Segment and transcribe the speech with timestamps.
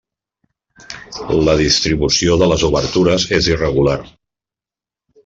[1.49, 3.95] La distribució de les obertures és irregular.